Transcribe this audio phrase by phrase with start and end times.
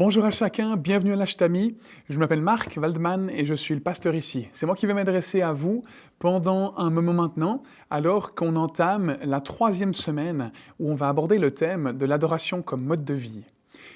[0.00, 1.76] Bonjour à chacun, bienvenue à l'Ashtami.
[2.08, 4.48] Je m'appelle Marc Waldman et je suis le pasteur ici.
[4.54, 5.84] C'est moi qui vais m'adresser à vous
[6.18, 11.50] pendant un moment maintenant, alors qu'on entame la troisième semaine où on va aborder le
[11.50, 13.44] thème de l'adoration comme mode de vie.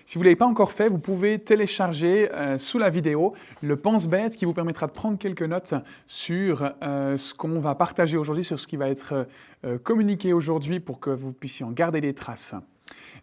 [0.04, 3.32] Si vous ne l'avez pas encore fait, vous pouvez télécharger euh, sous la vidéo
[3.62, 5.72] le pense-bête qui vous permettra de prendre quelques notes
[6.06, 9.26] sur euh, ce qu'on va partager aujourd'hui, sur ce qui va être
[9.64, 12.54] euh, communiqué aujourd'hui pour que vous puissiez en garder des traces.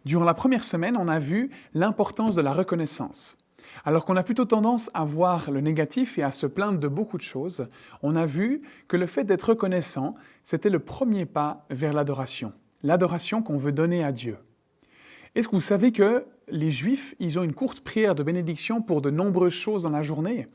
[0.05, 3.37] Durant la première semaine, on a vu l'importance de la reconnaissance.
[3.85, 7.17] Alors qu'on a plutôt tendance à voir le négatif et à se plaindre de beaucoup
[7.17, 7.67] de choses,
[8.01, 12.53] on a vu que le fait d'être reconnaissant, c'était le premier pas vers l'adoration.
[12.83, 14.37] L'adoration qu'on veut donner à Dieu.
[15.35, 19.01] Est-ce que vous savez que les Juifs, ils ont une courte prière de bénédiction pour
[19.01, 20.47] de nombreuses choses dans la journée?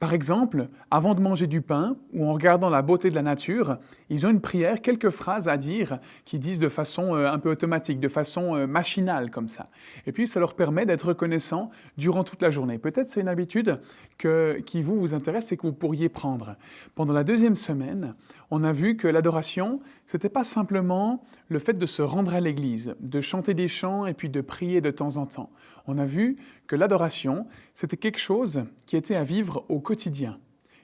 [0.00, 3.78] Par exemple, avant de manger du pain ou en regardant la beauté de la nature,
[4.10, 7.50] ils ont une prière, quelques phrases à dire qui disent de façon euh, un peu
[7.50, 9.68] automatique, de façon euh, machinale comme ça.
[10.06, 12.78] Et puis ça leur permet d'être reconnaissants durant toute la journée.
[12.78, 13.80] Peut-être c'est une habitude
[14.18, 16.56] qui vous, vous intéresse et que vous pourriez prendre.
[16.94, 18.14] Pendant la deuxième semaine,
[18.50, 19.80] on a vu que l'adoration,
[20.12, 24.14] n'était pas simplement le fait de se rendre à l'église, de chanter des chants et
[24.14, 25.50] puis de prier de temps en temps
[25.86, 30.38] on a vu que l'adoration, c'était quelque chose qui était à vivre au quotidien,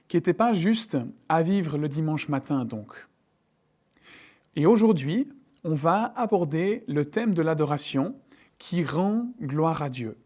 [0.07, 0.97] qui n'était pas juste
[1.29, 3.07] à vivre le dimanche matin donc.
[4.55, 5.27] Et aujourd'hui,
[5.63, 8.15] on va aborder le thème de l'adoration
[8.57, 10.17] qui rend gloire à Dieu.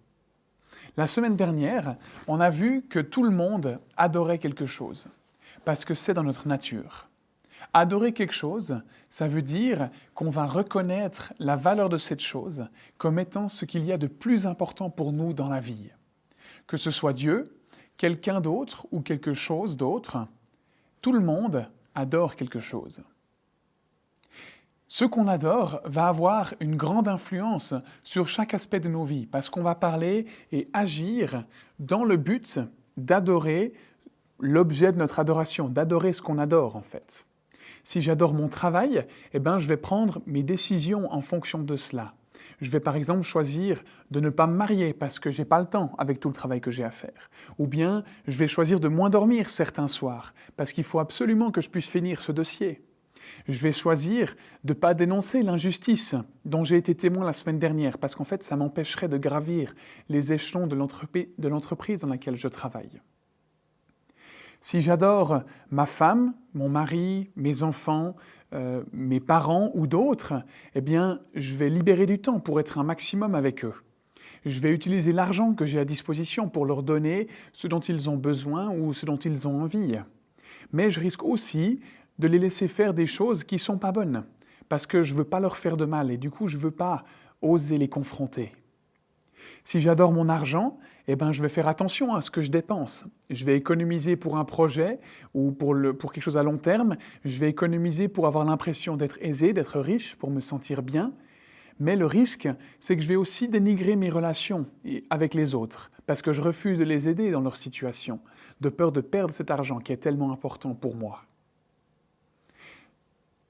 [0.97, 5.07] La semaine dernière, on a vu que tout le monde adorait quelque chose,
[5.63, 7.07] parce que c'est dans notre nature.
[7.77, 13.19] Adorer quelque chose, ça veut dire qu'on va reconnaître la valeur de cette chose comme
[13.19, 15.89] étant ce qu'il y a de plus important pour nous dans la vie.
[16.67, 17.53] Que ce soit Dieu,
[17.97, 20.25] quelqu'un d'autre ou quelque chose d'autre,
[21.01, 23.03] tout le monde adore quelque chose.
[24.87, 27.73] Ce qu'on adore va avoir une grande influence
[28.05, 31.43] sur chaque aspect de nos vies, parce qu'on va parler et agir
[31.79, 32.57] dans le but
[32.95, 33.73] d'adorer
[34.39, 37.27] l'objet de notre adoration, d'adorer ce qu'on adore en fait.
[37.85, 42.15] Si j'adore mon travail, eh ben, je vais prendre mes décisions en fonction de cela.
[42.59, 45.67] Je vais par exemple choisir de ne pas me marier parce que j'ai pas le
[45.67, 47.29] temps avec tout le travail que j'ai à faire.
[47.59, 51.61] Ou bien je vais choisir de moins dormir certains soirs parce qu'il faut absolument que
[51.61, 52.81] je puisse finir ce dossier.
[53.47, 57.99] Je vais choisir de ne pas dénoncer l'injustice dont j'ai été témoin la semaine dernière
[57.99, 59.75] parce qu'en fait ça m'empêcherait de gravir
[60.09, 63.01] les échelons de l'entreprise dans laquelle je travaille.
[64.65, 68.15] Si j'adore ma femme, mon mari, mes enfants,
[68.51, 70.41] euh, mes parents ou d'autres,
[70.73, 73.75] eh bien, je vais libérer du temps pour être un maximum avec eux.
[74.43, 78.17] Je vais utiliser l'argent que j'ai à disposition pour leur donner ce dont ils ont
[78.17, 79.99] besoin ou ce dont ils ont envie.
[80.73, 81.79] Mais je risque aussi
[82.17, 84.25] de les laisser faire des choses qui ne sont pas bonnes,
[84.67, 86.61] parce que je ne veux pas leur faire de mal et du coup, je ne
[86.63, 87.05] veux pas
[87.43, 88.51] oser les confronter.
[89.63, 93.05] Si j'adore mon argent, eh ben, je vais faire attention à ce que je dépense.
[93.29, 94.99] Je vais économiser pour un projet
[95.33, 96.97] ou pour, le, pour quelque chose à long terme.
[97.23, 101.13] Je vais économiser pour avoir l'impression d'être aisé, d'être riche, pour me sentir bien.
[101.79, 102.47] Mais le risque,
[102.79, 104.65] c'est que je vais aussi dénigrer mes relations
[105.09, 108.19] avec les autres, parce que je refuse de les aider dans leur situation,
[108.61, 111.25] de peur de perdre cet argent qui est tellement important pour moi.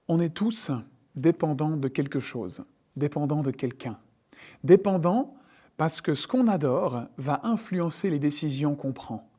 [0.08, 0.72] On est tous
[1.16, 2.64] dépendants de quelque chose,
[2.96, 3.98] dépendants de quelqu'un,
[4.64, 5.36] dépendants
[5.78, 9.30] parce que ce qu'on adore va influencer les décisions qu'on prend.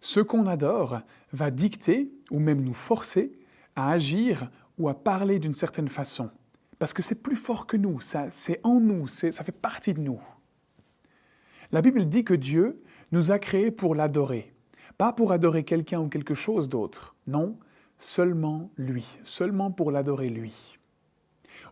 [0.00, 1.00] Ce qu'on adore
[1.32, 3.32] va dicter ou même nous forcer
[3.76, 6.30] à agir ou à parler d'une certaine façon.
[6.78, 10.20] Parce que c'est plus fort que nous, c'est en nous, ça fait partie de nous.
[11.70, 12.82] La Bible dit que Dieu
[13.12, 14.52] nous a créés pour l'adorer.
[14.98, 17.14] Pas pour adorer quelqu'un ou quelque chose d'autre.
[17.26, 17.56] Non,
[17.98, 20.78] seulement lui, seulement pour l'adorer lui.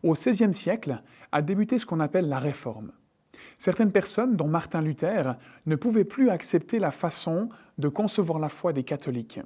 [0.02, 2.92] Au XVIe siècle a débuté ce qu'on appelle la Réforme.
[3.60, 8.72] Certaines personnes, dont Martin Luther, ne pouvaient plus accepter la façon de concevoir la foi
[8.72, 9.38] des catholiques.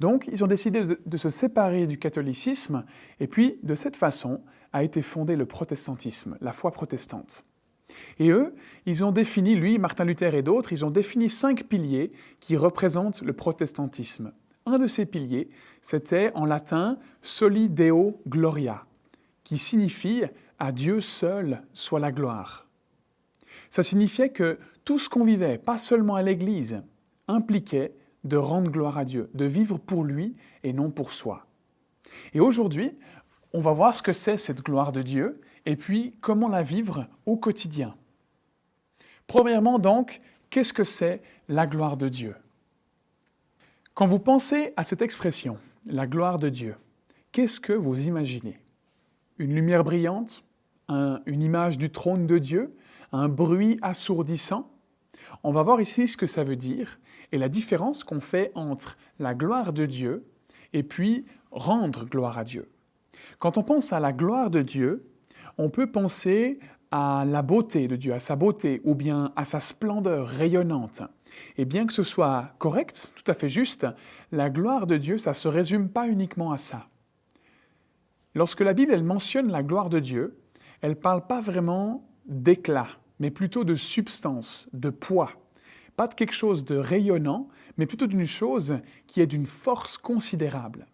[0.00, 2.84] Donc, ils ont décidé de, se séparer du catholicisme,
[3.20, 4.40] et puis, de cette façon,
[4.72, 7.44] a été fondé le protestantisme, la foi protestante.
[8.18, 8.52] Et eux,
[8.84, 12.10] ils ont défini, lui, Martin Luther et d'autres, ils ont défini cinq piliers
[12.40, 14.32] qui représentent le protestantisme.
[14.66, 15.50] Un de ces piliers,
[15.82, 18.86] c'était en latin Soli Deo Gloria,
[19.44, 20.24] qui signifie
[20.58, 22.66] à Dieu seul soit la gloire.
[23.72, 26.82] Ça signifiait que tout ce qu'on vivait, pas seulement à l'Église,
[27.26, 31.46] impliquait de rendre gloire à Dieu, de vivre pour lui et non pour soi.
[32.34, 32.92] Et aujourd'hui,
[33.54, 37.06] on va voir ce que c'est cette gloire de Dieu et puis comment la vivre
[37.24, 37.96] au quotidien.
[39.26, 40.20] Premièrement donc,
[40.50, 42.36] qu'est-ce que c'est la gloire de Dieu?
[43.94, 46.76] Quand vous pensez à cette expression, la gloire de Dieu,
[47.32, 48.58] qu'est-ce que vous imaginez?
[49.38, 50.44] Une lumière brillante?
[50.90, 52.76] Une image du trône de Dieu?
[53.12, 54.70] Un bruit assourdissant
[55.44, 56.98] On va voir ici ce que ça veut dire
[57.30, 60.26] et la différence qu'on fait entre la gloire de Dieu
[60.72, 62.70] et puis rendre gloire à Dieu.
[63.38, 65.08] Quand on pense à la gloire de Dieu,
[65.58, 66.58] on peut penser
[66.90, 71.02] à la beauté de Dieu, à sa beauté ou bien à sa splendeur rayonnante.
[71.56, 73.86] Et bien que ce soit correct, tout à fait juste,
[74.30, 76.88] la gloire de Dieu, ça ne se résume pas uniquement à ça.
[78.34, 80.38] Lorsque la Bible elle mentionne la gloire de Dieu,
[80.80, 82.88] elle ne parle pas vraiment d'éclat,
[83.22, 85.30] mais plutôt de substance, de poids.
[85.94, 90.88] Pas de quelque chose de rayonnant, mais plutôt d'une chose qui est d'une force considérable.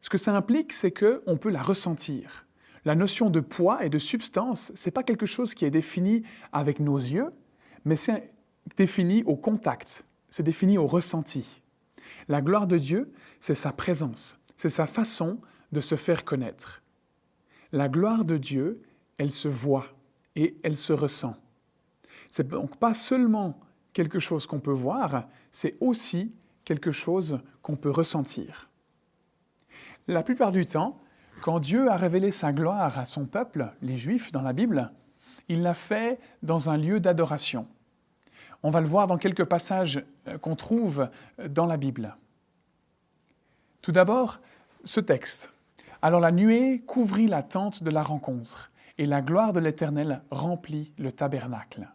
[0.00, 2.46] Ce que ça implique, c'est qu'on peut la ressentir.
[2.86, 6.22] La notion de poids et de substance, ce n'est pas quelque chose qui est défini
[6.50, 7.28] avec nos yeux,
[7.84, 8.32] mais c'est
[8.78, 11.60] défini au contact, c'est défini au ressenti.
[12.26, 15.42] La gloire de Dieu, c'est sa présence, c'est sa façon
[15.72, 16.82] de se faire connaître.
[17.70, 18.80] La gloire de Dieu,
[19.18, 19.93] elle se voit
[20.36, 21.36] et elle se ressent.
[22.30, 23.58] C'est donc pas seulement
[23.92, 26.32] quelque chose qu'on peut voir, c'est aussi
[26.64, 28.68] quelque chose qu'on peut ressentir.
[30.08, 31.00] La plupart du temps,
[31.42, 34.90] quand Dieu a révélé sa gloire à son peuple, les Juifs dans la Bible,
[35.48, 37.66] il l'a fait dans un lieu d'adoration.
[38.62, 41.08] On va le voir dans quelques passages euh, qu'on trouve
[41.38, 42.16] euh, dans la Bible.
[43.82, 44.40] Tout d'abord,
[44.84, 45.52] ce texte.
[46.00, 50.92] Alors la nuée couvrit la tente de la rencontre, et la gloire de l'Éternel remplit
[50.98, 51.88] le tabernacle.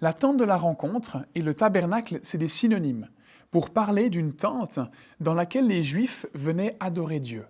[0.00, 3.08] La tente de la rencontre et le tabernacle, c'est des synonymes
[3.50, 4.78] pour parler d'une tente
[5.20, 7.46] dans laquelle les Juifs venaient adorer Dieu.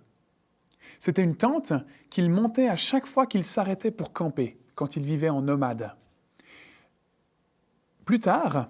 [0.99, 1.73] C'était une tente
[2.09, 5.93] qu'ils montaient à chaque fois qu'ils s'arrêtaient pour camper, quand ils vivaient en nomade.
[8.05, 8.69] Plus tard,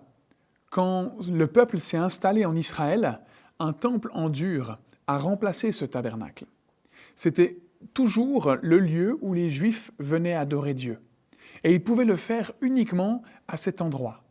[0.70, 3.22] quand le peuple s'est installé en Israël,
[3.60, 4.78] un temple en dur
[5.08, 6.46] a remplacé ce tabernacle.
[7.16, 7.58] C'était
[7.94, 11.00] toujours le lieu où les Juifs venaient adorer Dieu.
[11.64, 14.24] Et ils pouvaient le faire uniquement à cet endroit.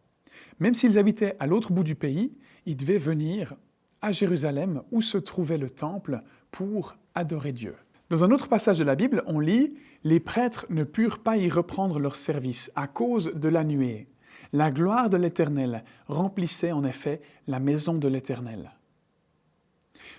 [0.61, 2.33] Même s'ils habitaient à l'autre bout du pays,
[2.67, 3.55] ils devaient venir
[4.01, 7.75] à Jérusalem où se trouvait le temple pour adorer Dieu.
[8.11, 11.51] Dans un autre passage de la Bible, on lit Les prêtres ne purent pas y
[11.51, 14.09] reprendre leur service à cause de la nuée.
[14.53, 18.73] La gloire de l'Éternel remplissait en effet la maison de l'Éternel.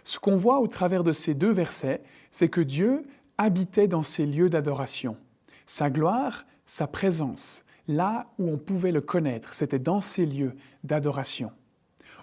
[0.04, 3.04] Ce qu'on voit au travers de ces deux versets, c'est que Dieu
[3.40, 5.18] habitait dans ces lieux d'adoration.
[5.66, 10.54] Sa gloire, sa présence, là où on pouvait le connaître, c'était dans ces lieux
[10.84, 11.52] d'adoration.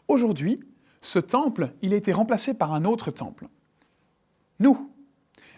[0.09, 0.61] Aujourd'hui,
[1.01, 3.49] ce temple, il a été remplacé par un autre temple.
[4.61, 4.93] Nous.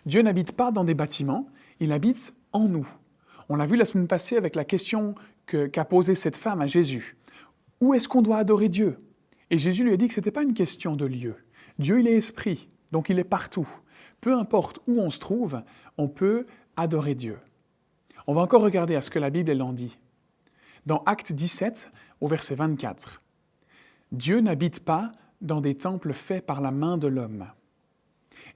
[0.07, 1.49] Dieu n'habite pas dans des bâtiments,
[1.81, 2.89] il habite en nous.
[3.49, 5.17] On l'a vu la semaine passée avec la question
[5.47, 7.17] qu'a posée cette femme à Jésus.
[7.81, 8.99] Où est-ce qu'on doit adorer Dieu?
[9.51, 11.35] Et Jésus lui a dit que ce n'était pas une question de lieu.
[11.79, 13.69] Dieu, il est esprit, donc il est partout.
[14.21, 15.63] Peu importe où on se trouve,
[15.97, 17.39] on peut adorer Dieu.
[18.27, 19.99] On va encore regarder à ce que la Bible elle en dit.
[20.87, 23.23] Dans Acte 17, au verset 24,
[24.13, 27.47] Dieu n'habite pas dans des temples faits par la main de l'homme.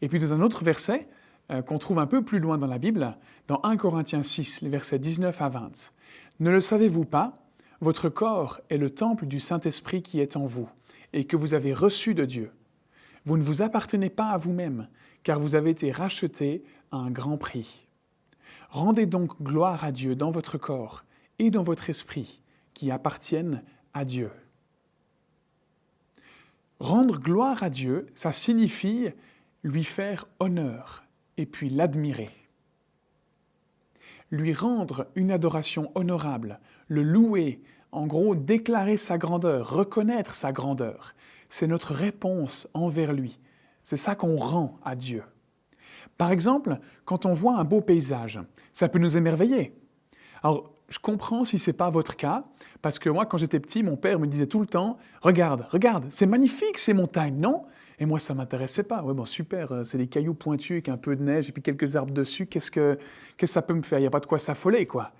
[0.00, 1.06] Et puis dans un autre verset,
[1.50, 3.16] euh, qu'on trouve un peu plus loin dans la Bible,
[3.48, 5.92] dans 1 Corinthiens 6, les versets 19 à 20.
[6.40, 7.38] Ne le savez-vous pas
[7.80, 10.68] Votre corps est le temple du Saint-Esprit qui est en vous,
[11.12, 12.50] et que vous avez reçu de Dieu.
[13.24, 14.88] Vous ne vous appartenez pas à vous-même,
[15.22, 17.86] car vous avez été rachetés à un grand prix.
[18.70, 21.04] Rendez donc gloire à Dieu dans votre corps
[21.38, 22.40] et dans votre esprit,
[22.74, 23.62] qui appartiennent
[23.94, 24.30] à Dieu.
[26.80, 29.08] Rendre gloire à Dieu, ça signifie
[29.62, 31.04] lui faire honneur
[31.36, 32.30] et puis l'admirer.
[34.30, 37.62] Lui rendre une adoration honorable, le louer,
[37.92, 41.14] en gros déclarer sa grandeur, reconnaître sa grandeur,
[41.50, 43.38] c'est notre réponse envers lui.
[43.82, 45.22] C'est ça qu'on rend à Dieu.
[46.18, 48.40] Par exemple, quand on voit un beau paysage,
[48.72, 49.74] ça peut nous émerveiller.
[50.42, 52.44] Alors, je comprends si ce n'est pas votre cas,
[52.82, 56.06] parce que moi, quand j'étais petit, mon père me disait tout le temps Regarde, regarde,
[56.10, 57.64] c'est magnifique ces montagnes, non?
[57.98, 59.02] Et moi, ça ne m'intéressait pas.
[59.04, 61.62] Oui, bon, super, euh, c'est des cailloux pointus avec un peu de neige et puis
[61.62, 62.46] quelques arbres dessus.
[62.46, 62.98] Qu'est-ce que,
[63.36, 63.98] que ça peut me faire?
[63.98, 65.12] Il n'y a pas de quoi s'affoler, quoi.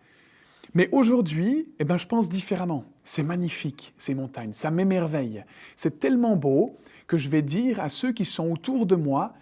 [0.75, 2.85] Mais aujourd'hui, eh ben, je pense différemment.
[3.05, 5.45] C'est magnifique, ces montagnes, ça m'émerveille.
[5.77, 9.35] C'est tellement beau que je vais dire à ceux qui sont autour de moi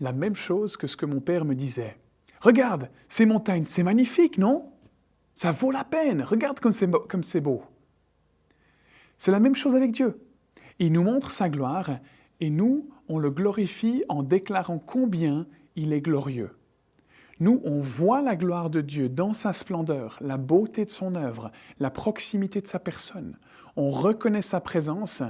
[0.00, 1.96] la même chose que ce que mon père me disait.
[2.40, 4.70] Regarde, ces montagnes, c'est magnifique, non?
[5.34, 7.64] Ça vaut la peine, regarde comme c'est beau.
[9.18, 10.20] C'est la même chose avec Dieu.
[10.78, 11.98] Il nous montre sa gloire
[12.40, 16.50] et nous, on le glorifie en déclarant combien il est glorieux.
[17.38, 21.50] Nous, on voit la gloire de Dieu dans sa splendeur, la beauté de son œuvre,
[21.80, 23.38] la proximité de sa personne.
[23.76, 25.22] On reconnaît sa présence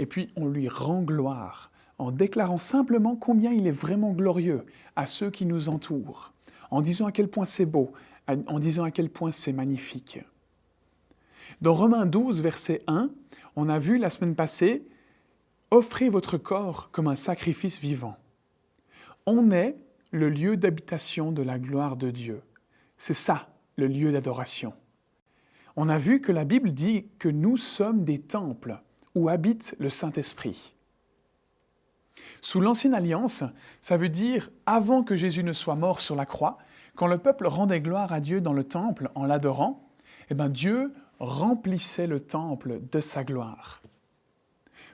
[0.00, 4.64] et puis on lui rend gloire en déclarant simplement combien il est vraiment glorieux
[4.96, 6.32] à ceux qui nous entourent,
[6.70, 7.92] en disant à quel point c'est beau,
[8.26, 10.18] en disant à quel point c'est magnifique.
[11.60, 13.10] Dans Romains 12, verset 1,
[13.54, 14.88] on a vu la semaine passée,
[15.70, 18.16] offrez votre corps comme un sacrifice vivant.
[19.26, 19.76] On est
[20.12, 22.40] le lieu d'habitation de la gloire de Dieu.
[22.96, 24.72] C'est ça, le lieu d'adoration.
[25.76, 28.80] On a vu que la Bible dit que nous sommes des temples
[29.14, 30.74] où habite le Saint-Esprit.
[32.42, 33.44] Sous l'Ancienne Alliance,
[33.80, 36.58] ça veut dire avant que Jésus ne soit mort sur la croix,
[36.94, 39.88] quand le peuple rendait gloire à Dieu dans le temple en l'adorant,
[40.30, 43.82] eh ben Dieu remplissait le temple de sa gloire.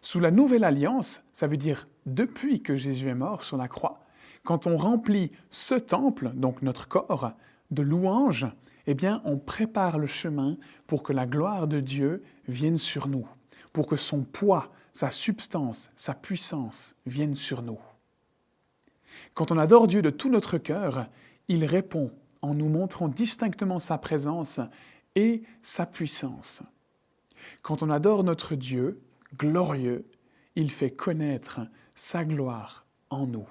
[0.02, 4.00] Sous la Nouvelle Alliance, ça veut dire depuis que Jésus est mort sur la croix,
[4.44, 7.32] quand on remplit ce temple, donc notre corps,
[7.72, 8.46] de louanges,
[8.86, 10.56] eh bien, on prépare le chemin
[10.86, 13.26] pour que la gloire de Dieu vienne sur nous,
[13.76, 17.78] pour que son poids, sa substance, sa puissance viennent sur nous.
[19.34, 21.08] Quand on adore Dieu de tout notre cœur,
[21.48, 24.60] il répond en nous montrant distinctement sa présence
[25.14, 26.62] et sa puissance.
[27.60, 28.98] Quand on adore notre Dieu,
[29.36, 30.06] glorieux,
[30.54, 31.60] il fait connaître
[31.94, 33.48] sa gloire en nous.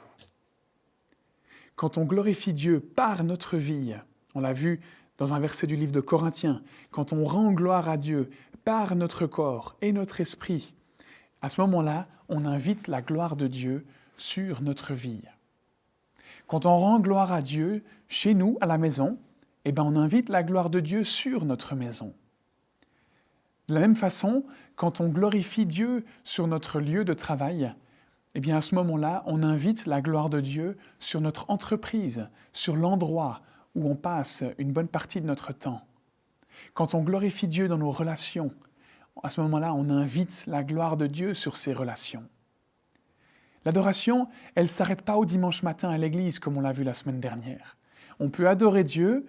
[1.76, 3.94] Quand on glorifie Dieu par notre vie,
[4.34, 4.82] on l'a vu
[5.18, 8.30] dans un verset du livre de Corinthiens, quand on rend gloire à Dieu
[8.66, 10.74] par notre corps et notre esprit,
[11.42, 13.86] à ce moment-là, on invite la gloire de Dieu
[14.18, 15.22] sur notre vie.
[16.48, 19.20] Quand on rend gloire à Dieu chez nous, à la maison,
[19.66, 22.14] eh bien, on invite la gloire de Dieu sur notre maison.
[23.68, 24.44] De la même façon,
[24.76, 27.74] quand on glorifie Dieu sur notre lieu de travail,
[28.34, 32.76] eh bien à ce moment-là, on invite la gloire de Dieu sur notre entreprise, sur
[32.76, 33.42] l'endroit
[33.76, 35.82] où on passe une bonne partie de notre temps.
[36.76, 38.52] Quand on glorifie Dieu dans nos relations,
[39.24, 42.26] à ce moment-là, on invite la gloire de Dieu sur ces relations.
[43.64, 46.94] L'adoration, elle ne s'arrête pas au dimanche matin à l'église comme on l'a vu la
[46.94, 47.78] semaine dernière.
[48.20, 49.26] On peut adorer Dieu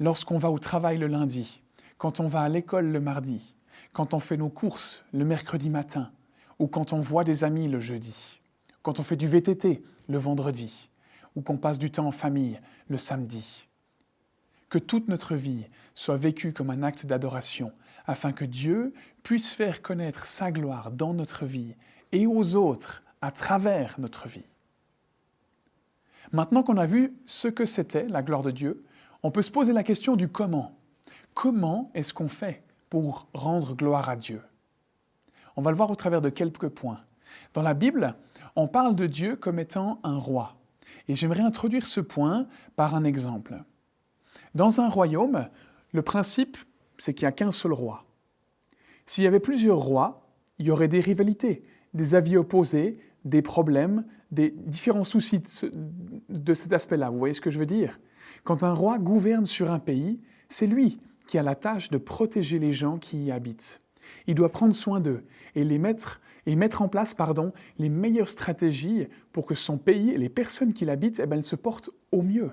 [0.00, 1.62] lorsqu'on va au travail le lundi,
[1.98, 3.54] quand on va à l'école le mardi,
[3.92, 6.10] quand on fait nos courses le mercredi matin,
[6.58, 8.40] ou quand on voit des amis le jeudi,
[8.82, 10.90] quand on fait du VTT le vendredi,
[11.36, 13.67] ou qu'on passe du temps en famille le samedi.
[14.68, 17.72] Que toute notre vie soit vécue comme un acte d'adoration,
[18.06, 21.74] afin que Dieu puisse faire connaître sa gloire dans notre vie
[22.12, 24.46] et aux autres à travers notre vie.
[26.32, 28.84] Maintenant qu'on a vu ce que c'était la gloire de Dieu,
[29.22, 30.76] on peut se poser la question du comment.
[31.34, 34.42] Comment est-ce qu'on fait pour rendre gloire à Dieu?
[35.56, 37.00] On va le voir au travers de quelques points.
[37.54, 38.14] Dans la Bible,
[38.56, 40.56] on parle de Dieu comme étant un roi.
[41.08, 42.46] Et j'aimerais introduire ce point
[42.76, 43.62] par un exemple.
[44.54, 45.48] Dans un royaume,
[45.92, 46.56] le principe,
[46.98, 48.04] c'est qu'il n'y a qu'un seul roi.
[49.06, 50.28] S'il y avait plusieurs rois,
[50.58, 51.62] il y aurait des rivalités,
[51.94, 55.42] des avis opposés, des problèmes, des différents soucis
[56.28, 57.10] de cet aspect-là.
[57.10, 57.98] Vous voyez ce que je veux dire?
[58.44, 62.58] Quand un roi gouverne sur un pays, c'est lui qui a la tâche de protéger
[62.58, 63.80] les gens qui y habitent.
[64.26, 65.24] Il doit prendre soin d'eux
[65.54, 65.64] et
[66.56, 70.84] mettre en place pardon, les meilleures stratégies pour que son pays et les personnes qui
[70.84, 72.50] l'habitent eh ben, se portent au mieux.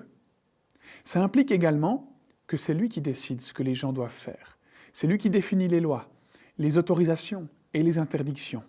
[1.06, 2.12] Ça implique également
[2.48, 4.58] que c'est lui qui décide ce que les gens doivent faire.
[4.92, 6.10] C'est lui qui définit les lois,
[6.58, 8.64] les autorisations et les interdictions.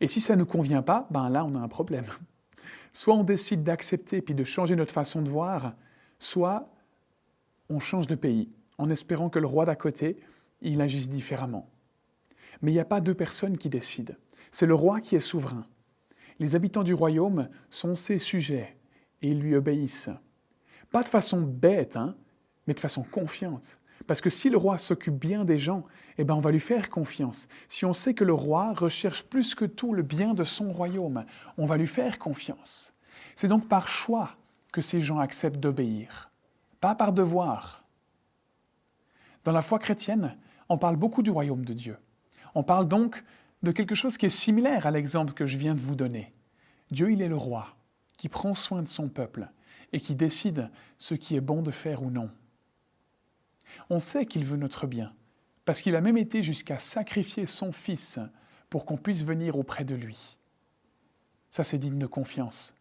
[0.00, 2.06] Et si ça ne convient pas, ben là on a un problème.
[2.92, 5.74] Soit on décide d'accepter puis de changer notre façon de voir,
[6.20, 6.72] soit
[7.68, 8.48] on change de pays
[8.78, 10.20] en espérant que le roi d'à côté,
[10.62, 11.68] il agisse différemment.
[12.62, 14.14] Mais il n'y a pas deux personnes qui décident.
[14.52, 15.66] C'est le roi qui est souverain.
[16.38, 18.76] Les habitants du royaume sont ses sujets
[19.22, 20.10] et ils lui obéissent.
[20.90, 22.14] Pas de façon bête, hein,
[22.66, 23.78] mais de façon confiante.
[24.06, 25.84] Parce que si le roi s'occupe bien des gens,
[26.16, 27.48] eh ben on va lui faire confiance.
[27.68, 31.24] Si on sait que le roi recherche plus que tout le bien de son royaume,
[31.58, 32.94] on va lui faire confiance.
[33.36, 34.30] C'est donc par choix
[34.72, 36.30] que ces gens acceptent d'obéir,
[36.80, 37.84] pas par devoir.
[39.44, 40.36] Dans la foi chrétienne,
[40.68, 41.96] on parle beaucoup du royaume de Dieu.
[42.54, 43.22] On parle donc
[43.62, 46.32] de quelque chose qui est similaire à l'exemple que je viens de vous donner.
[46.90, 47.76] Dieu, il est le roi,
[48.16, 49.48] qui prend soin de son peuple
[49.92, 52.28] et qui décide ce qui est bon de faire ou non.
[53.90, 55.12] On sait qu'il veut notre bien,
[55.64, 58.18] parce qu'il a même été jusqu'à sacrifier son Fils
[58.70, 60.36] pour qu'on puisse venir auprès de lui.
[61.50, 62.74] Ça, c'est digne de confiance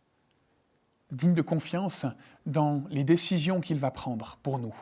[1.11, 2.05] digne de confiance
[2.45, 4.75] dans les décisions qu'il va prendre pour nous.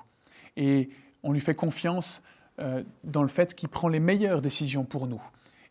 [0.58, 0.90] Et
[1.24, 2.22] on lui fait confiance
[2.60, 5.22] euh, dans le fait qu'il prend les meilleures décisions pour nous.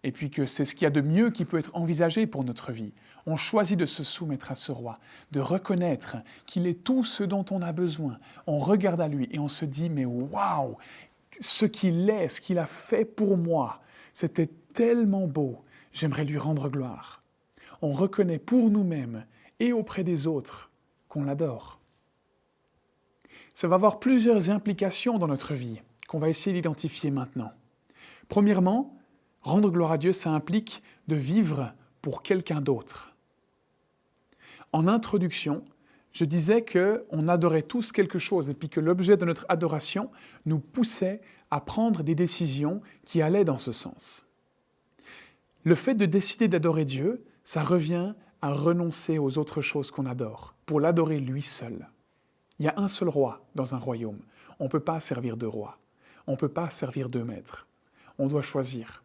[0.02, 2.44] Et puis que c'est ce qu'il y a de mieux qui peut être envisagé pour
[2.44, 2.92] notre vie.
[3.26, 4.98] On choisit de se soumettre à ce roi,
[5.32, 6.16] de reconnaître
[6.46, 8.18] qu'il est tout ce dont on a besoin.
[8.46, 10.76] On regarde à lui et on se dit, mais waouh,
[11.40, 13.80] ce qu'il est, ce qu'il a fait pour moi,
[14.12, 17.22] c'était tellement beau, j'aimerais lui rendre gloire.
[17.80, 19.24] On reconnaît pour nous-mêmes
[19.60, 20.70] et auprès des autres
[21.08, 21.80] qu'on l'adore.
[23.54, 27.52] Ça va avoir plusieurs implications dans notre vie qu'on va essayer d'identifier maintenant.
[28.28, 28.96] Premièrement,
[29.42, 33.13] rendre gloire à Dieu, ça implique de vivre pour quelqu'un d'autre.
[34.74, 35.62] En introduction,
[36.12, 40.10] je disais qu'on adorait tous quelque chose et puis que l'objet de notre adoration
[40.46, 41.20] nous poussait
[41.52, 44.26] à prendre des décisions qui allaient dans ce sens.
[45.62, 50.56] Le fait de décider d'adorer Dieu, ça revient à renoncer aux autres choses qu'on adore
[50.66, 51.88] pour l'adorer lui seul.
[52.58, 54.18] Il y a un seul roi dans un royaume.
[54.58, 55.78] On ne peut pas servir deux rois.
[56.26, 57.68] On ne peut pas servir deux maîtres.
[58.18, 59.04] On doit choisir.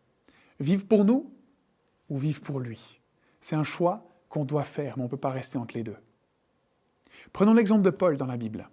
[0.59, 1.31] Vivre pour nous
[2.09, 2.99] ou vivre pour lui.
[3.39, 5.97] C'est un choix qu'on doit faire, mais on ne peut pas rester entre les deux.
[7.33, 8.69] Prenons l'exemple de Paul dans la Bible.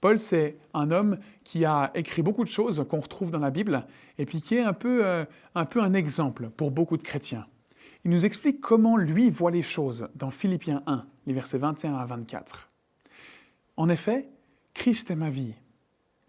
[0.00, 3.84] Paul, c'est un homme qui a écrit beaucoup de choses qu'on retrouve dans la Bible,
[4.16, 7.46] et puis qui est un peu, euh, un peu un exemple pour beaucoup de chrétiens.
[8.04, 12.04] Il nous explique comment lui voit les choses dans Philippiens 1, les versets 21 à
[12.04, 12.70] 24.
[13.76, 14.28] En effet,
[14.74, 15.54] Christ est ma vie,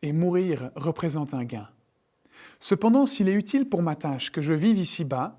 [0.02, 1.68] et mourir représente un gain.
[2.60, 5.38] Cependant, s'il est utile pour ma tâche que je vive ici-bas,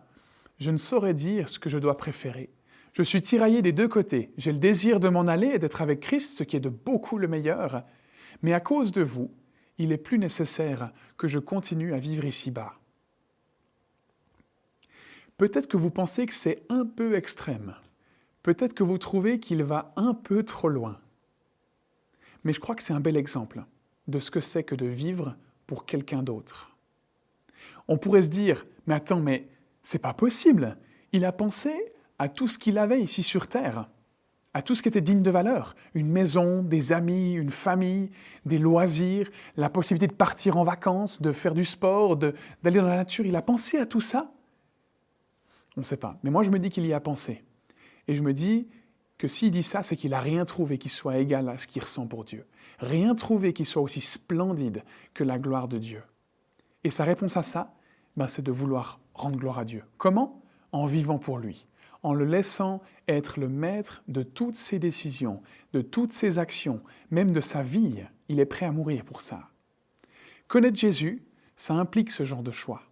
[0.59, 2.51] je ne saurais dire ce que je dois préférer.
[2.93, 4.31] Je suis tiraillé des deux côtés.
[4.37, 7.19] J'ai le désir de m'en aller et d'être avec Christ, ce qui est de beaucoup
[7.19, 7.85] le meilleur.
[8.43, 9.31] Mais à cause de vous,
[9.79, 12.75] il est plus nécessaire que je continue à vivre ici-bas.
[15.37, 17.75] Peut-être que vous pensez que c'est un peu extrême.
[18.43, 20.99] Peut-être que vous trouvez qu'il va un peu trop loin.
[22.45, 23.65] Mais je crois que c'est un bel exemple
[24.09, 26.77] de ce que c'est que de vivre pour quelqu'un d'autre.
[27.89, 29.49] On pourrait se dire, mais attends, mais
[29.83, 30.77] c'est pas possible.
[31.13, 33.89] Il a pensé à tout ce qu'il avait ici sur Terre,
[34.53, 35.75] à tout ce qui était digne de valeur.
[35.95, 38.11] Une maison, des amis, une famille,
[38.45, 42.97] des loisirs, la possibilité de partir en vacances, de faire du sport, d'aller dans la
[42.97, 43.25] nature.
[43.25, 44.31] Il a pensé à tout ça
[45.79, 46.19] On ne sait pas.
[46.23, 47.43] Mais moi, je me dis qu'il y a pensé.
[48.07, 48.69] Et je me dis
[49.17, 51.83] que s'il dit ça, c'est qu'il n'a rien trouvé qui soit égal à ce qu'il
[51.83, 52.47] ressent pour Dieu.
[52.81, 54.85] Rien trouvé qui soit aussi splendide
[55.15, 56.03] que la gloire de Dieu.
[56.85, 57.73] Et sa réponse à ça,
[58.19, 59.85] ben, c'est de vouloir rendre gloire à Dieu.
[59.97, 60.43] Comment?
[60.73, 61.67] En vivant pour lui
[62.03, 67.33] en le laissant être le maître de toutes ses décisions, de toutes ses actions, même
[67.33, 68.03] de sa vie.
[68.29, 69.49] Il est prêt à mourir pour ça.
[70.49, 71.23] Connaître Jésus,
[71.57, 72.83] ça implique ce genre de choix.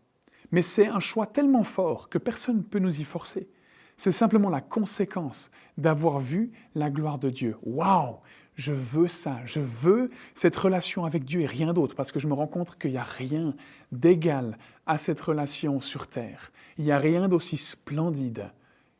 [0.50, 3.48] Mais c'est un choix tellement fort que personne ne peut nous y forcer.
[3.96, 7.56] C'est simplement la conséquence d'avoir vu la gloire de Dieu.
[7.62, 8.18] Waouh
[8.54, 12.28] Je veux ça, je veux cette relation avec Dieu et rien d'autre, parce que je
[12.28, 13.54] me rends compte qu'il n'y a rien
[13.90, 16.52] d'égal à cette relation sur terre.
[16.78, 18.50] Il n'y a rien d'aussi splendide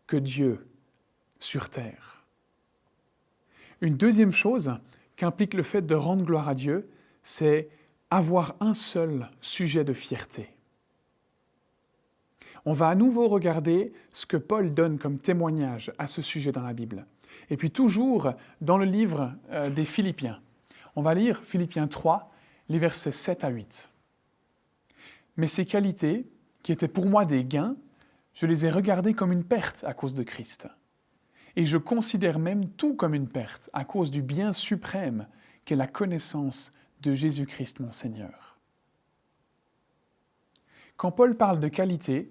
[0.09, 0.66] que Dieu
[1.38, 2.25] sur terre.
[3.81, 4.73] Une deuxième chose
[5.14, 6.90] qu'implique le fait de rendre gloire à Dieu,
[7.23, 7.68] c'est
[8.11, 10.51] avoir un seul sujet de fierté.
[12.64, 16.62] On va à nouveau regarder ce que Paul donne comme témoignage à ce sujet dans
[16.62, 17.07] la Bible.
[17.51, 20.40] Et puis toujours dans le livre euh, des Philippiens.
[20.97, 22.33] On va lire Philippiens 3,
[22.68, 23.90] les versets 7 à 8.
[25.37, 26.27] Mais ces qualités,
[26.62, 27.77] qui étaient pour moi des gains,
[28.38, 30.68] je les ai regardés comme une perte à cause de Christ.
[31.57, 35.27] Et je considère même tout comme une perte à cause du bien suprême
[35.64, 36.70] qu'est la connaissance
[37.03, 38.57] de Jésus-Christ mon Seigneur.
[40.96, 42.31] Quand Paul parle de qualité,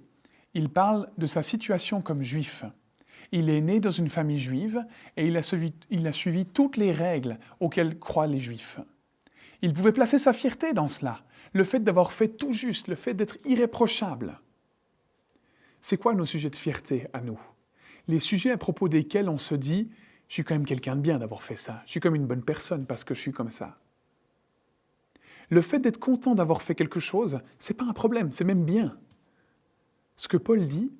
[0.53, 2.63] il parle de sa situation comme juif.
[3.33, 4.85] Il est né dans une famille juive
[5.17, 5.43] et il a,
[6.13, 8.79] suivi, toutes les règles auxquelles croient les juifs.
[9.61, 11.19] Il pouvait placer sa fierté dans cela,
[11.51, 14.39] le fait d'avoir fait tout juste, le fait d'être irréprochable.
[15.81, 17.39] C'est quoi nos sujets de fierté à nous?
[18.07, 19.89] Les sujets à propos desquels on se dit
[20.27, 22.43] je suis quand même quelqu'un de bien d'avoir fait ça, je suis comme une bonne
[22.43, 23.77] personne parce que je suis comme ça.
[25.49, 28.97] Le fait d'être content d'avoir fait quelque chose, c'est pas un problème, c'est même bien.
[30.17, 30.91] Ce que Paul dit,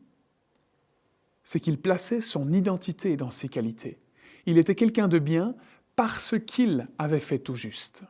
[1.44, 4.00] c'est qu'il plaçait son identité dans ses qualités.
[4.46, 5.56] Il était quelqu'un de bien
[5.96, 8.04] parce qu'il avait fait tout juste.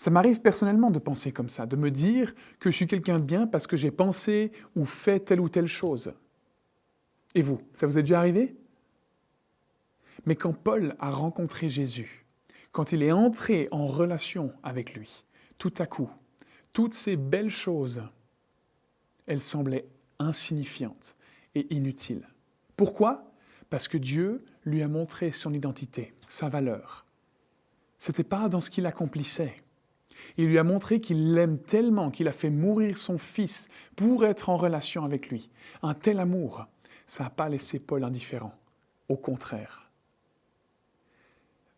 [0.00, 3.24] Ça m'arrive personnellement de penser comme ça, de me dire que je suis quelqu'un de
[3.24, 6.14] bien parce que j'ai pensé ou fait telle ou telle chose.
[7.34, 8.56] Et vous, ça vous est déjà arrivé?
[10.24, 12.24] Mais quand Paul a rencontré Jésus,
[12.72, 15.26] quand il est entré en relation avec lui,
[15.58, 16.08] tout à coup,
[16.72, 18.02] toutes ces belles choses,
[19.26, 19.86] elles semblaient
[20.18, 21.14] insignifiantes
[21.54, 22.26] et inutiles.
[22.74, 23.34] Pourquoi?
[23.68, 27.04] Parce que Dieu lui a montré son identité, sa valeur.
[27.98, 29.56] Ce n'était pas dans ce qu'il accomplissait,
[30.36, 34.48] il lui a montré qu'il l'aime tellement qu'il a fait mourir son fils pour être
[34.48, 35.50] en relation avec lui.
[35.82, 36.66] Un tel amour,
[37.06, 38.54] ça n'a pas laissé Paul indifférent.
[39.08, 39.90] Au contraire.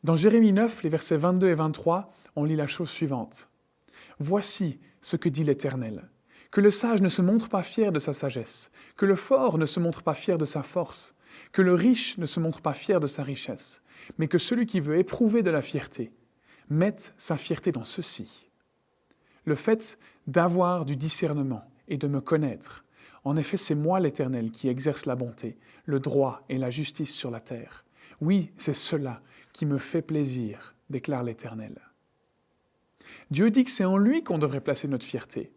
[0.05, 3.49] Dans Jérémie 9, les versets 22 et 23, on lit la chose suivante.
[4.19, 6.09] Voici ce que dit l'Éternel.
[6.51, 9.65] Que le sage ne se montre pas fier de sa sagesse, que le fort ne
[9.65, 11.15] se montre pas fier de sa force,
[11.53, 13.83] que le riche ne se montre pas fier de sa richesse,
[14.19, 16.13] mais que celui qui veut éprouver de la fierté
[16.69, 18.43] mette sa fierté dans ceci
[19.45, 22.85] le fait d'avoir du discernement et de me connaître.
[23.25, 27.31] En effet, c'est moi l'Éternel qui exerce la bonté, le droit et la justice sur
[27.31, 27.85] la terre.
[28.21, 29.21] Oui, c'est cela
[29.53, 31.81] qui me fait plaisir, déclare l'Éternel.
[33.31, 35.53] Dieu dit que c'est en lui qu'on devrait placer notre fierté.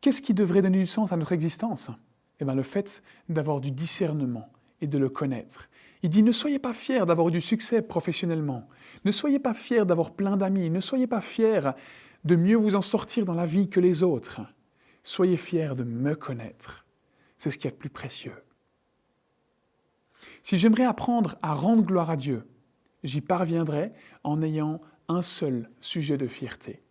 [0.00, 1.90] Qu'est-ce qui devrait donner du sens à notre existence?
[2.40, 4.48] Eh bien, le fait d'avoir du discernement
[4.80, 5.68] et de le connaître.
[6.02, 8.68] Il dit, ne soyez pas fiers d'avoir eu du succès professionnellement.
[9.04, 10.70] Ne soyez pas fiers d'avoir plein d'amis.
[10.70, 11.72] Ne soyez pas fiers
[12.24, 14.40] de mieux vous en sortir dans la vie que les autres.
[15.02, 16.86] Soyez fiers de me connaître.
[17.36, 18.36] C'est ce qui est le plus précieux.
[20.44, 22.46] Si j'aimerais apprendre à rendre gloire à Dieu,
[23.02, 26.82] j'y parviendrai en ayant un seul sujet de fierté.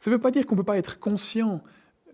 [0.00, 1.62] Ça ne veut pas dire qu'on ne peut pas être conscient,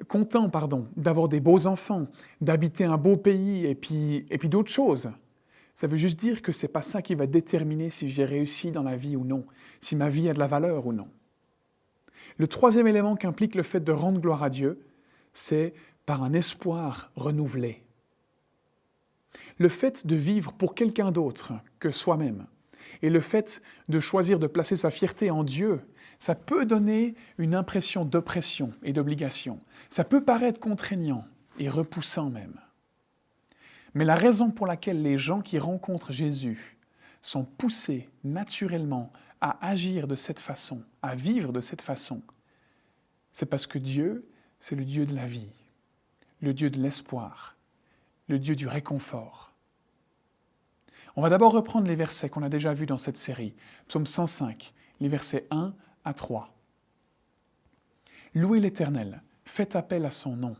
[0.09, 2.05] content pardon, d'avoir des beaux enfants,
[2.41, 5.11] d'habiter un beau pays et puis, et puis d'autres choses.
[5.79, 8.73] Ça veut juste dire que ce n'est pas ça qui va déterminer si j'ai réussi
[8.73, 9.47] dans la vie ou non,
[9.81, 11.07] si ma vie a de la valeur ou non.
[12.37, 14.85] Le troisième élément qu'implique le fait de rendre gloire à Dieu,
[15.35, 15.73] c'est
[16.05, 17.85] par un espoir renouvelé.
[19.59, 22.49] Le fait de vivre pour quelqu'un d'autre que soi-même
[23.03, 25.81] et le fait de choisir de placer sa fierté en Dieu,
[26.19, 29.61] ça peut donner une impression d'oppression et d'obligation.
[29.91, 31.25] Ça peut paraître contraignant
[31.61, 32.59] et repoussant même.
[33.94, 36.77] Mais la raison pour laquelle les gens qui rencontrent Jésus
[37.22, 42.22] sont poussés naturellement à agir de cette façon, à vivre de cette façon,
[43.33, 44.29] c'est parce que Dieu,
[44.61, 45.51] c'est le Dieu de la vie,
[46.40, 47.57] le Dieu de l'espoir,
[48.29, 49.53] le Dieu du réconfort.
[51.16, 53.55] On va d'abord reprendre les versets qu'on a déjà vus dans cette série,
[53.88, 55.74] psaume 105, les versets 1
[56.05, 56.55] à 3.
[58.35, 60.57] Louez l'Éternel, faites appel à son nom,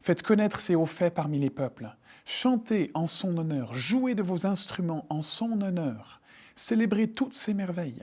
[0.00, 1.94] faites connaître ses hauts faits parmi les peuples,
[2.26, 6.20] chantez en son honneur, jouez de vos instruments en son honneur,
[6.56, 8.02] célébrez toutes ses merveilles,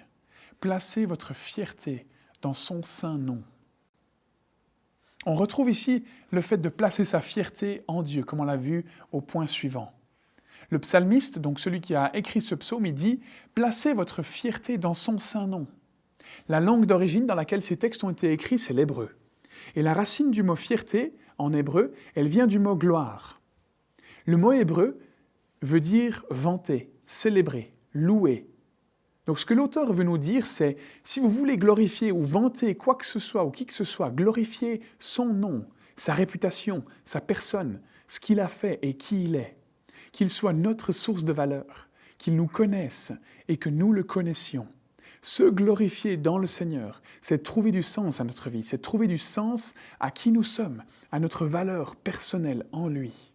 [0.59, 2.07] placez votre fierté
[2.41, 3.43] dans son saint nom.
[5.25, 8.85] On retrouve ici le fait de placer sa fierté en Dieu, comme on l'a vu
[9.11, 9.93] au point suivant.
[10.69, 13.19] Le psalmiste, donc celui qui a écrit ce psaume, il dit
[13.53, 15.67] Placez votre fierté dans son saint nom.
[16.47, 19.15] La langue d'origine dans laquelle ces textes ont été écrits, c'est l'hébreu.
[19.75, 23.39] Et la racine du mot fierté, en hébreu, elle vient du mot gloire.
[24.25, 24.99] Le mot hébreu
[25.61, 28.47] veut dire vanter, célébrer, louer,
[29.25, 32.95] donc ce que l'auteur veut nous dire, c'est si vous voulez glorifier ou vanter quoi
[32.95, 37.79] que ce soit ou qui que ce soit, glorifier son nom, sa réputation, sa personne,
[38.07, 39.55] ce qu'il a fait et qui il est,
[40.11, 43.13] qu'il soit notre source de valeur, qu'il nous connaisse
[43.47, 44.67] et que nous le connaissions.
[45.21, 49.17] Se glorifier dans le Seigneur, c'est trouver du sens à notre vie, c'est trouver du
[49.17, 50.83] sens à qui nous sommes,
[51.13, 53.32] à notre valeur personnelle en lui.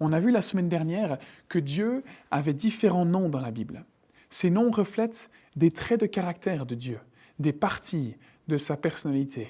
[0.00, 3.84] On a vu la semaine dernière que Dieu avait différents noms dans la Bible.
[4.30, 6.98] Ces noms reflètent des traits de caractère de Dieu,
[7.38, 8.16] des parties
[8.48, 9.48] de sa personnalité.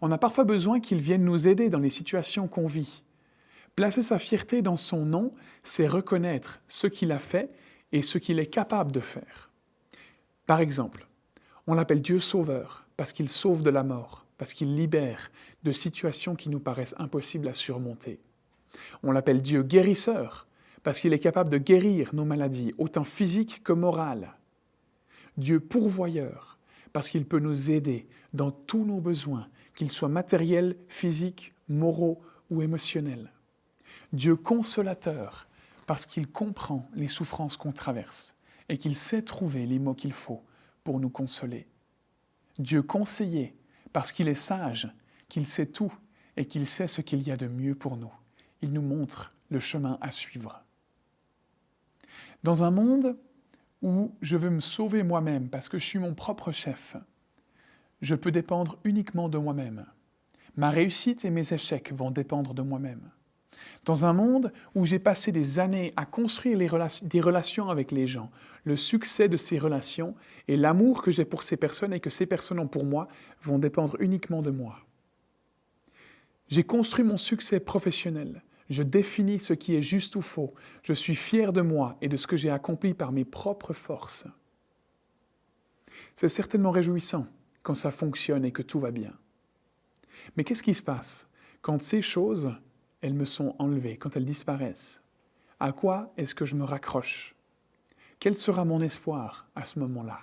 [0.00, 3.02] On a parfois besoin qu'il vienne nous aider dans les situations qu'on vit.
[3.76, 7.50] Placer sa fierté dans son nom, c'est reconnaître ce qu'il a fait
[7.92, 9.50] et ce qu'il est capable de faire.
[10.46, 11.06] Par exemple,
[11.66, 15.30] on l'appelle Dieu sauveur parce qu'il sauve de la mort, parce qu'il libère
[15.64, 18.20] de situations qui nous paraissent impossibles à surmonter.
[19.02, 20.46] On l'appelle Dieu guérisseur
[20.82, 24.34] parce qu'il est capable de guérir nos maladies, autant physiques que morales.
[25.38, 26.58] Dieu pourvoyeur,
[26.92, 32.62] parce qu'il peut nous aider dans tous nos besoins, qu'ils soient matériels, physiques, moraux ou
[32.62, 33.32] émotionnels.
[34.12, 35.48] Dieu consolateur,
[35.86, 38.34] parce qu'il comprend les souffrances qu'on traverse
[38.68, 40.42] et qu'il sait trouver les mots qu'il faut
[40.84, 41.66] pour nous consoler.
[42.58, 43.54] Dieu conseiller,
[43.92, 44.92] parce qu'il est sage,
[45.28, 45.92] qu'il sait tout
[46.36, 48.12] et qu'il sait ce qu'il y a de mieux pour nous.
[48.64, 50.64] Il nous montre le chemin à suivre.
[52.44, 53.14] Dans un monde
[53.82, 56.96] où je veux me sauver moi-même parce que je suis mon propre chef,
[58.00, 59.84] je peux dépendre uniquement de moi-même.
[60.56, 63.10] Ma réussite et mes échecs vont dépendre de moi-même.
[63.84, 66.56] Dans un monde où j'ai passé des années à construire
[67.02, 68.30] des relations avec les gens,
[68.64, 70.14] le succès de ces relations
[70.48, 73.08] et l'amour que j'ai pour ces personnes et que ces personnes ont pour moi
[73.42, 74.78] vont dépendre uniquement de moi.
[76.48, 80.54] J'ai construit mon succès professionnel je définis ce qui est juste ou faux.
[80.82, 84.26] Je suis fier de moi et de ce que j'ai accompli par mes propres forces.
[86.16, 87.26] C'est certainement réjouissant
[87.62, 89.12] quand ça fonctionne et que tout va bien.
[90.36, 91.28] Mais qu'est-ce qui se passe
[91.62, 92.52] quand ces choses,
[93.00, 95.00] elles me sont enlevées, quand elles disparaissent?
[95.60, 97.34] À quoi est-ce que je me raccroche?
[98.18, 100.20] Quel sera mon espoir à ce moment-là?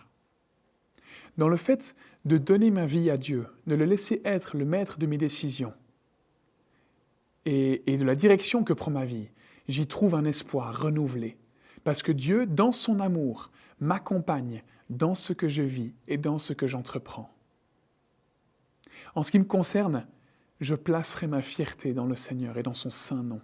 [1.37, 4.97] Dans le fait de donner ma vie à Dieu, de le laisser être le maître
[4.97, 5.73] de mes décisions,
[7.45, 9.29] et, de la direction que prend ma vie,
[9.67, 11.37] j'y trouve un espoir renouvelé.
[11.83, 16.53] Parce que Dieu, dans son amour, m'accompagne dans ce que je vis et dans ce
[16.53, 17.33] que j'entreprends.
[19.15, 20.05] En ce qui me concerne,
[20.59, 23.41] je placerai ma fierté dans le Seigneur et dans son saint nom.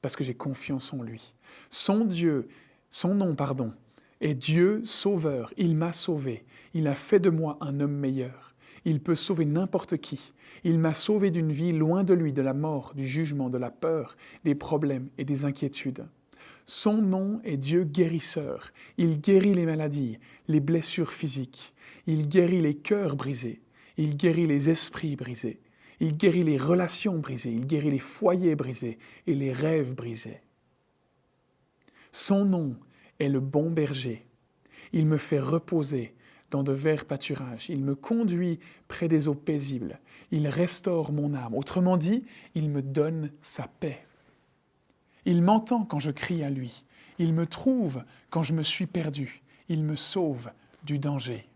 [0.00, 1.34] Parce que j'ai confiance en lui.
[1.70, 2.48] Son Dieu,
[2.90, 3.74] son nom, pardon,
[4.20, 5.52] est Dieu sauveur.
[5.56, 6.44] Il m'a sauvé.
[6.72, 8.47] Il a fait de moi un homme meilleur.
[8.88, 10.32] Il peut sauver n'importe qui.
[10.64, 13.70] Il m'a sauvé d'une vie loin de lui, de la mort, du jugement, de la
[13.70, 16.06] peur, des problèmes et des inquiétudes.
[16.64, 18.70] Son nom est Dieu guérisseur.
[18.96, 21.74] Il guérit les maladies, les blessures physiques.
[22.06, 23.60] Il guérit les cœurs brisés.
[23.98, 25.60] Il guérit les esprits brisés.
[26.00, 27.52] Il guérit les relations brisées.
[27.52, 30.40] Il guérit les foyers brisés et les rêves brisés.
[32.12, 32.74] Son nom
[33.20, 34.24] est le bon berger.
[34.94, 36.14] Il me fait reposer
[36.50, 37.68] dans de verts pâturages.
[37.68, 38.58] Il me conduit
[38.88, 40.00] près des eaux paisibles.
[40.30, 41.54] Il restaure mon âme.
[41.54, 44.04] Autrement dit, il me donne sa paix.
[45.24, 46.84] Il m'entend quand je crie à lui.
[47.18, 49.42] Il me trouve quand je me suis perdu.
[49.68, 50.50] Il me sauve
[50.84, 51.48] du danger.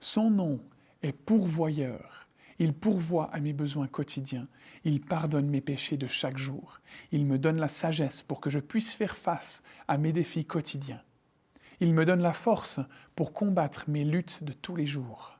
[0.00, 0.60] Son nom
[1.02, 2.28] est pourvoyeur.
[2.58, 4.46] Il pourvoit à mes besoins quotidiens.
[4.84, 6.80] Il pardonne mes péchés de chaque jour.
[7.10, 11.02] Il me donne la sagesse pour que je puisse faire face à mes défis quotidiens.
[11.82, 12.78] Il me donne la force
[13.16, 15.36] pour combattre mes luttes de tous les jours.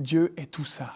[0.00, 0.92] Dieu est tout ça.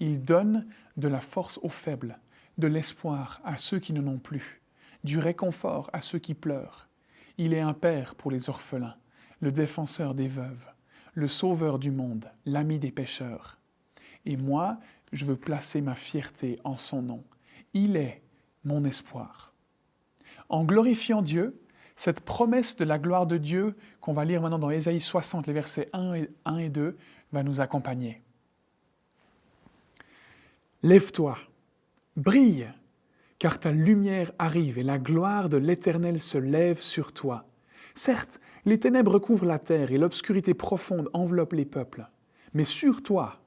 [0.00, 2.18] Il donne de la force aux faibles,
[2.58, 4.60] de l'espoir à ceux qui n'en ont plus,
[5.04, 6.88] du réconfort à ceux qui pleurent.
[7.38, 8.96] Il est un père pour les orphelins,
[9.38, 10.66] le défenseur des veuves,
[11.12, 13.60] le sauveur du monde, l'ami des pécheurs.
[14.26, 14.80] Et moi,
[15.12, 17.22] je veux placer ma fierté en son nom.
[17.74, 18.24] Il est
[18.64, 19.54] mon espoir.
[20.48, 21.60] En glorifiant Dieu,
[21.96, 25.52] cette promesse de la gloire de Dieu qu'on va lire maintenant dans Ésaïe 60, les
[25.52, 26.96] versets 1 et, 1 et 2,
[27.32, 28.20] va nous accompagner.
[30.82, 31.38] Lève-toi,
[32.16, 32.68] brille,
[33.38, 37.46] car ta lumière arrive et la gloire de l'Éternel se lève sur toi.
[37.94, 42.06] Certes, les ténèbres couvrent la terre et l'obscurité profonde enveloppe les peuples,
[42.54, 43.40] mais sur toi,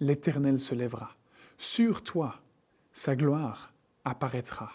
[0.00, 1.16] l'Éternel se lèvera.
[1.56, 2.40] Sur toi,
[2.92, 3.72] sa gloire
[4.04, 4.72] apparaîtra.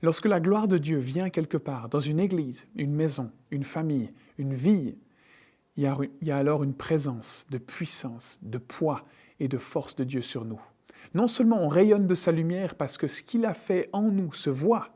[0.00, 4.12] Lorsque la gloire de Dieu vient quelque part, dans une église, une maison, une famille,
[4.38, 4.96] une vie,
[5.76, 5.84] il
[6.22, 9.04] y, a, alors une présence de puissance, de poids
[9.40, 10.60] et de force de Dieu sur nous.
[11.14, 14.32] Non seulement on rayonne de sa lumière parce que ce qu'il a fait en nous
[14.32, 14.88] se voit,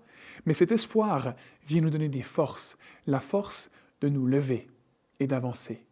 [0.45, 1.35] mais cet espoir
[1.67, 4.69] vient nous donner des forces, la force de nous lever
[5.21, 5.85] et d'avancer.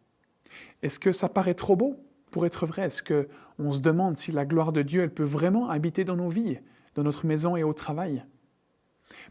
[0.83, 1.97] Est-ce que ça paraît trop beau
[2.29, 2.87] pour être vrai?
[2.87, 6.29] Est-ce qu'on se demande si la gloire de Dieu, elle peut vraiment habiter dans nos
[6.29, 6.59] vies,
[6.95, 8.25] dans notre maison et au travail?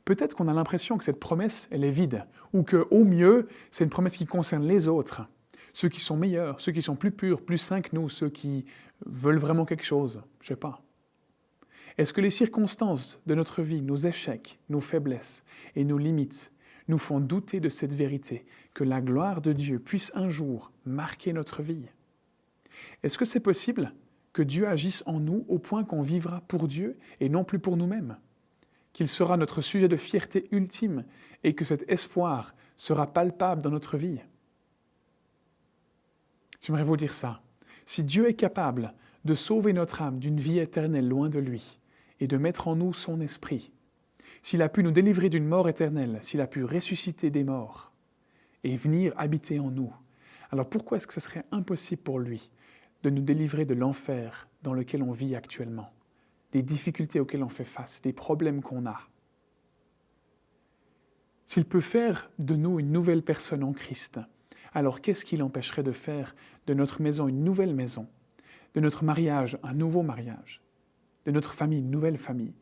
[0.05, 3.85] Peut-être qu'on a l'impression que cette promesse, elle est vide, ou que, au mieux, c'est
[3.85, 5.23] une promesse qui concerne les autres,
[5.73, 8.65] ceux qui sont meilleurs, ceux qui sont plus purs, plus saints que nous, ceux qui
[9.07, 10.83] veulent vraiment quelque chose, je sais pas.
[11.99, 15.45] Est-ce que les circonstances de notre vie, nos échecs, nos faiblesses
[15.77, 16.53] et nos limites
[16.89, 21.33] nous font douter de cette vérité, que la gloire de Dieu puisse un jour marquer
[21.33, 21.87] notre vie?
[23.03, 23.93] Est-ce que c'est possible
[24.33, 27.77] que Dieu agisse en nous au point qu'on vivra pour Dieu et non plus pour
[27.77, 28.17] nous-mêmes?
[29.01, 31.07] Qu'il sera notre sujet de fierté ultime
[31.43, 34.19] et que cet espoir sera palpable dans notre vie
[36.61, 37.41] J'aimerais vous dire ça.
[37.87, 38.93] Si Dieu est capable
[39.25, 41.79] de sauver notre âme d'une vie éternelle loin de lui
[42.21, 43.73] et de mettre en nous son esprit,
[44.43, 47.93] s'il a pu nous délivrer d'une mort éternelle, s'il a pu ressusciter des morts
[48.65, 49.95] et venir habiter en nous,
[50.51, 52.51] alors pourquoi est-ce que ce serait impossible pour lui
[53.03, 55.91] de nous délivrer de l'enfer dans lequel on vit actuellement,
[56.53, 59.01] des difficultés auxquelles on fait face, des problèmes qu'on a.
[61.47, 64.21] S'il peut faire de nous une nouvelle personne en Christ,
[64.73, 66.35] alors qu'est-ce qui l'empêcherait de faire
[66.67, 68.07] de notre maison une nouvelle maison,
[68.75, 70.63] de notre mariage un nouveau mariage,
[71.27, 72.55] de notre famille une nouvelle famille,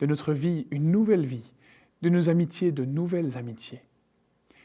[0.00, 1.52] de notre vie une nouvelle vie,
[2.02, 3.82] de nos amitiés de nouvelles amitiés?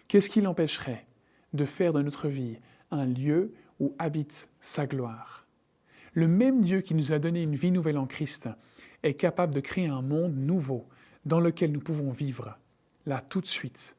[0.07, 1.05] Qu'est-ce qui l'empêcherait
[1.53, 2.57] de faire de notre vie
[2.89, 5.40] un lieu où habite sa gloire?
[6.13, 8.49] Le même Dieu qui nous a donné une vie nouvelle en Christ
[9.03, 10.87] est capable de créer un monde nouveau
[11.25, 12.57] dans lequel nous pouvons vivre,
[13.05, 13.95] là tout de suite,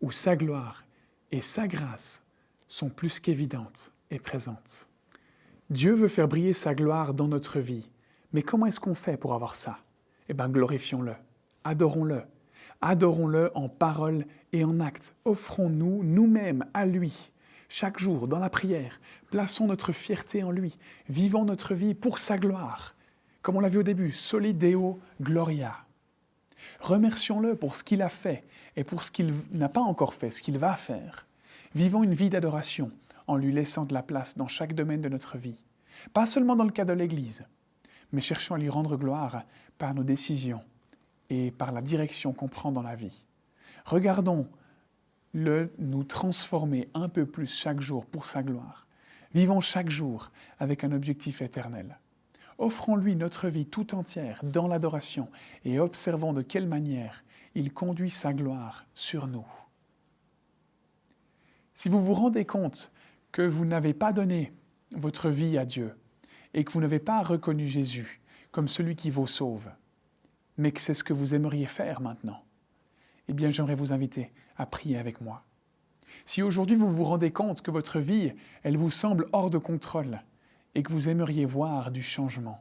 [0.00, 0.84] où sa gloire
[1.32, 2.22] et sa grâce
[2.68, 4.88] sont plus qu'évidentes et présentes.
[5.68, 7.88] Dieu veut faire briller sa gloire dans notre vie,
[8.32, 9.78] mais comment est-ce qu'on fait pour avoir ça?
[10.28, 11.14] Eh bien, glorifions-le,
[11.64, 12.22] adorons-le,
[12.80, 15.14] adorons-le en parole et en acte.
[15.24, 17.29] Offrons-nous nous-mêmes à lui,
[17.70, 19.00] chaque jour, dans la prière.
[19.30, 20.76] Plaçons notre fierté en lui,
[21.08, 22.96] vivons notre vie pour sa gloire.
[23.42, 25.76] Comme on l'a vu au début, Solideo Gloria.
[26.80, 28.44] Remercions-le pour ce qu'il a fait
[28.76, 31.26] et pour ce qu'il n'a pas encore fait, ce qu'il va faire.
[31.74, 32.90] Vivons une vie d'adoration
[33.28, 35.60] en lui laissant de la place dans chaque domaine de notre vie.
[36.12, 37.44] Pas seulement dans le cas de l'Église,
[38.12, 39.44] mais cherchons à lui rendre gloire
[39.78, 40.62] par nos décisions
[41.30, 43.22] et par la direction qu'on prend dans la vie.
[45.32, 48.86] Regardons-le nous transformer un peu plus chaque jour pour sa gloire,
[49.32, 51.98] Vivons chaque jour avec un objectif éternel.
[52.58, 55.28] Offrons-lui notre vie tout entière dans l'adoration
[55.64, 57.22] et observons de quelle manière
[57.54, 59.46] il conduit sa gloire sur nous.
[61.74, 62.90] Si vous vous rendez compte
[63.30, 64.52] que vous n'avez pas donné
[64.90, 65.94] votre vie à Dieu
[66.52, 69.70] et que vous n'avez pas reconnu Jésus comme celui qui vous sauve,
[70.58, 72.42] mais que c'est ce que vous aimeriez faire maintenant,
[73.28, 75.42] eh bien j'aimerais vous inviter à prier avec moi.
[76.26, 80.20] Si aujourd'hui vous vous rendez compte que votre vie, elle vous semble hors de contrôle
[80.74, 82.60] et que vous aimeriez voir du changement,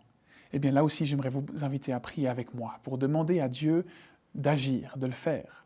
[0.54, 3.86] eh bien là aussi j'aimerais vous inviter à prier avec moi pour demander à Dieu
[4.34, 5.66] d'agir, de le faire.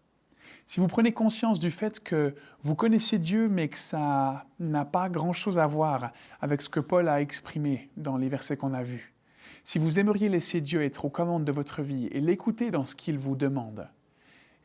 [0.65, 5.10] Si vous prenez conscience du fait que vous connaissez Dieu, mais que ça n'a pas
[5.10, 9.13] grand-chose à voir avec ce que Paul a exprimé dans les versets qu'on a vus,
[9.65, 12.96] si vous aimeriez laisser Dieu être aux commandes de votre vie et l'écouter dans ce
[12.96, 13.88] qu'il vous demande,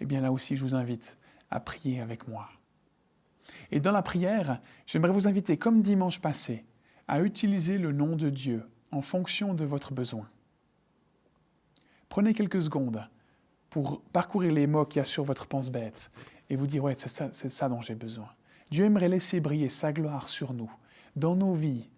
[0.00, 1.18] eh bien là aussi je vous invite
[1.50, 2.48] à prier avec moi.
[3.70, 6.64] Et dans la prière, j'aimerais vous inviter, comme dimanche passé,
[7.06, 10.28] à utiliser le nom de Dieu en fonction de votre besoin.
[12.08, 13.06] Prenez quelques secondes
[13.70, 16.11] pour parcourir les mots qu'il y a sur votre pense-bête
[16.48, 18.28] et vous dire, ouais, c'est ça, c'est ça dont j'ai besoin.
[18.70, 20.70] Dieu aimerait laisser briller sa gloire sur nous,
[21.16, 21.88] dans nos vies,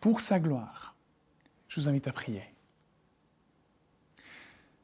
[0.00, 0.94] pour sa gloire.
[1.68, 2.42] Je vous invite à prier.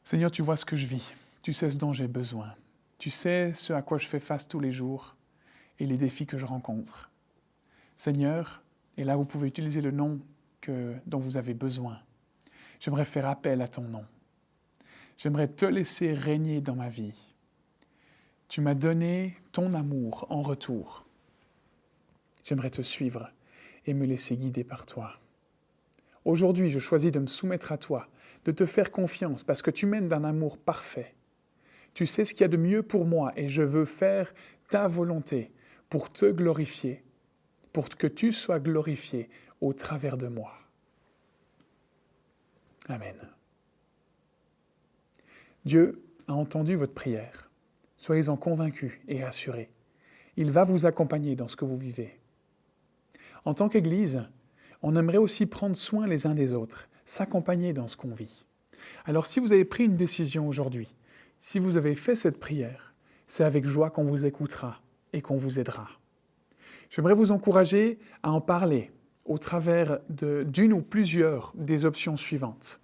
[0.03, 2.55] Seigneur, tu vois ce que je vis, tu sais ce dont j'ai besoin,
[3.01, 5.17] tu sais ce à quoi je fais face tous les jours
[5.79, 7.11] et les défis que je rencontre.
[7.97, 8.63] Seigneur,
[8.99, 10.21] et là vous pouvez utiliser le nom
[11.07, 11.99] dont vous avez besoin.
[12.79, 14.05] J'aimerais faire appel à ton nom.
[15.17, 17.15] J'aimerais te laisser régner dans ma vie.
[18.49, 21.07] Tu m'as donné ton amour en retour.
[22.45, 23.31] J'aimerais te suivre
[23.87, 25.19] et me laisser guider par toi.
[26.27, 28.09] Aujourd'hui, je choisis de me soumettre à toi,
[28.45, 31.15] de te faire confiance parce que tu m'aimes d'un amour parfait.
[31.95, 34.33] Tu sais ce qu'il y a de mieux pour moi et je veux faire
[34.69, 35.51] ta volonté
[35.89, 37.03] pour te glorifier,
[37.73, 39.29] pour que tu sois glorifié
[39.61, 40.53] au travers de moi.
[42.89, 43.17] Amen.
[45.65, 47.51] Dieu a entendu votre prière.
[47.97, 49.71] Soyez-en convaincus et assurés.
[50.37, 52.19] Il va vous accompagner dans ce que vous vivez.
[53.45, 54.23] En tant qu'Église,
[54.83, 58.45] on aimerait aussi prendre soin les uns des autres, s'accompagner dans ce qu'on vit.
[59.05, 60.95] Alors si vous avez pris une décision aujourd'hui,
[61.41, 62.95] si vous avez fait cette prière,
[63.27, 64.81] c'est avec joie qu'on vous écoutera
[65.13, 65.89] et qu'on vous aidera.
[66.91, 68.91] J'aimerais vous encourager à en parler
[69.25, 72.81] au travers d'une ou plusieurs des options suivantes.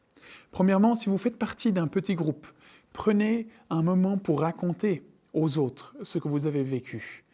[0.53, 2.47] Premièrement, si vous faites partie d'un petit groupe,
[2.97, 5.03] Prenez un moment pour raconter
[5.35, 7.25] aux autres ce que vous avez vécu.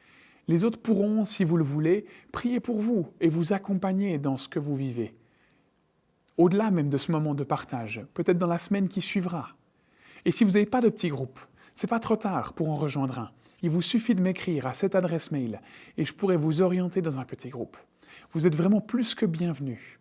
[0.48, 4.48] Les autres pourront, si vous le voulez, prier pour vous et vous accompagner dans ce
[4.48, 5.14] que vous vivez.
[6.36, 9.50] Au-delà même de ce moment de partage, peut-être dans la semaine qui suivra.
[10.24, 11.38] Et si vous n'avez pas de petit groupe,
[11.74, 13.30] c'est pas trop tard pour en rejoindre un.
[13.62, 15.60] Il vous suffit de m'écrire à cette adresse mail
[15.96, 17.76] et je pourrai vous orienter dans un petit groupe.
[18.32, 19.98] Vous êtes vraiment plus que bienvenus.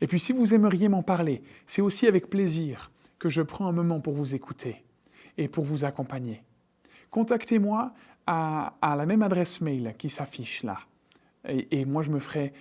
[0.00, 3.72] Et puis si vous aimeriez m'en parler, c'est aussi avec plaisir que je prends un
[3.72, 4.84] moment pour vous écouter
[5.36, 6.42] et pour vous accompagner.
[7.10, 7.92] Contactez-moi
[8.26, 10.78] à, la même adresse mail qui s'affiche là.
[11.46, 12.52] Et, moi, je me ferai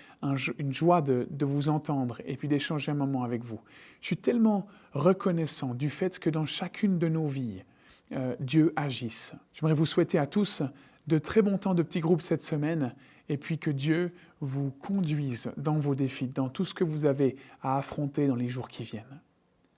[0.57, 3.59] une joie de, vous entendre et puis d'échanger un moment avec vous.
[4.01, 7.63] Je suis tellement reconnaissant du fait que dans chacune de nos vies,
[8.11, 9.33] euh, Dieu agisse.
[9.53, 10.61] J'aimerais vous souhaiter à tous
[11.07, 12.93] de très bons temps de petits groupes cette semaine
[13.29, 17.37] et puis que Dieu vous conduise dans vos défis, dans tout ce que vous avez
[17.61, 19.21] à affronter dans les jours qui viennent.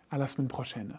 [0.10, 0.98] À la semaine prochaine.